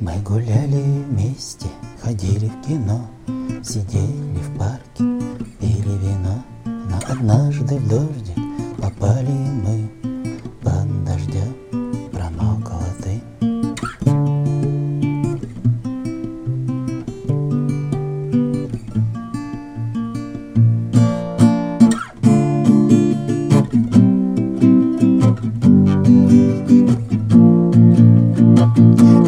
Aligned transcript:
Мы 0.00 0.12
гуляли 0.20 0.80
вместе, 1.08 1.66
ходили 2.00 2.46
в 2.48 2.66
кино, 2.66 3.10
Сидели 3.64 4.38
в 4.38 4.56
парке, 4.56 5.02
пили 5.58 5.98
вино, 5.98 6.44
Но 6.64 7.00
однажды 7.08 7.78
в 7.78 7.88
дождик 7.88 8.36
попали 8.80 9.32
мы 9.32 9.67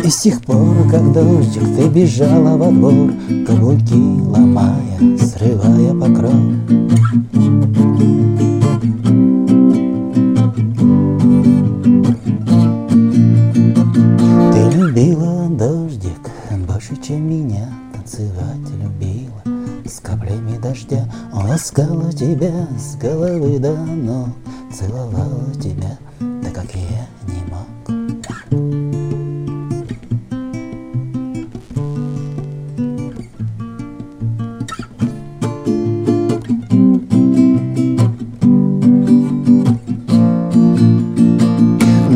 И 0.05 0.09
с 0.09 0.23
тех 0.23 0.41
пор, 0.43 0.89
как 0.91 1.13
дождик, 1.13 1.63
ты 1.77 1.89
бежала 1.89 2.57
во 2.57 2.71
двор, 2.71 3.13
Каблуки 3.47 3.95
ломая, 3.95 5.19
срывая 5.19 5.95
покров. 5.95 6.33
Ты 14.53 14.77
любила 14.77 15.49
дождик 15.49 16.31
больше, 16.67 16.97
чем 17.03 17.31
дождя, 20.71 21.05
Ласкала 21.33 22.13
тебя 22.13 22.69
с 22.79 22.97
головы 22.97 23.59
до 23.59 23.75
ног, 23.75 24.29
Целовала 24.73 25.53
тебя, 25.61 25.99
так 26.43 26.55
как 26.55 26.75
я 26.75 27.07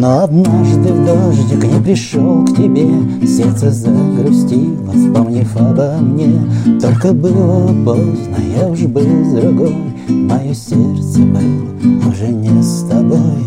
Но 0.04 0.24
однажды 0.24 0.92
в 0.92 1.06
дождик 1.06 1.64
не 1.64 1.82
пришел 1.82 2.44
к 2.44 2.54
тебе. 2.54 2.86
Сердце 3.26 3.70
загрустило, 3.70 4.92
вспомнив 4.92 5.56
обо 5.56 5.96
мне. 5.98 6.42
Только 6.78 7.14
было 7.14 7.68
поздно, 7.86 8.36
я 8.54 8.68
уж 8.68 8.80
был 8.82 9.02
другой. 9.34 9.74
Мое 10.08 10.52
сердце 10.52 11.20
было 11.20 12.10
уже 12.10 12.28
не 12.28 12.62
с 12.62 12.86
тобой. 12.86 13.46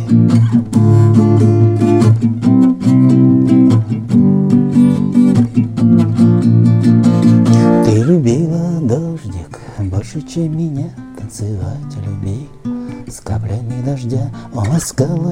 Ты 7.85 8.03
любила 8.03 8.79
дождик 8.81 9.59
больше, 9.91 10.23
чем 10.23 10.57
меня. 10.57 10.89
Танцевать 11.19 11.93
любила 12.03 12.76
с 13.09 13.19
каплями 13.21 13.81
дождя. 13.83 14.29
Он 14.53 14.67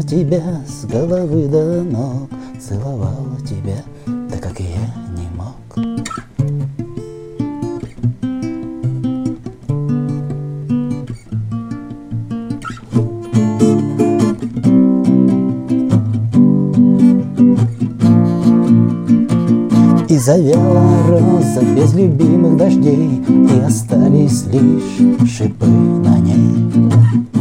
тебя 0.02 0.42
с 0.68 0.86
головы 0.86 1.48
до 1.48 1.84
ног. 1.84 2.30
Целовала 2.60 3.38
тебя, 3.48 3.84
так 4.32 4.42
как 4.42 4.60
я 4.60 4.94
не 5.16 5.28
мог. 5.36 5.56
И 20.08 20.18
завяла 20.18 21.08
роза 21.10 21.62
без 21.76 21.94
любимых 21.94 22.56
дождей 22.58 23.22
И 23.28 23.60
остались 23.60 24.46
лишь 24.46 25.30
шипы 25.30 25.66
на 25.66 26.18
ней 26.20 27.35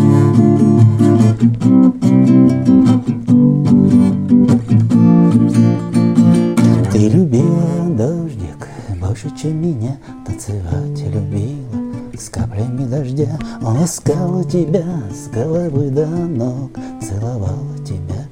Ты 6.92 7.08
любила 7.08 7.88
дождик 7.90 8.68
больше, 9.00 9.30
чем 9.40 9.62
меня 9.62 9.96
Танцевать 10.26 11.00
любила 11.12 11.84
с 12.18 12.28
каплями 12.28 12.84
дождя. 12.86 13.38
Он 13.62 13.78
ласкала 13.78 14.44
тебя 14.44 14.84
с 15.12 15.28
головы 15.28 15.90
до 15.90 16.06
ног 16.06 16.70
Целовала 17.00 17.78
тебя, 17.84 18.23